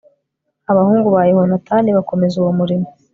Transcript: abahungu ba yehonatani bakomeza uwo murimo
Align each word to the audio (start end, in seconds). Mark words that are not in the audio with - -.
abahungu 0.71 1.07
ba 1.15 1.21
yehonatani 1.29 1.89
bakomeza 1.97 2.35
uwo 2.37 2.51
murimo 2.59 2.87